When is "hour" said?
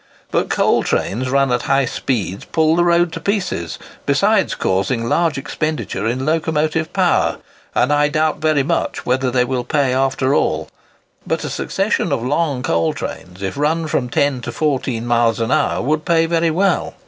15.51-15.83